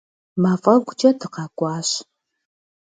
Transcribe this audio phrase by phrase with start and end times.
[0.41, 1.89] Мафӏэгукӏэ дыкъакӏуащ.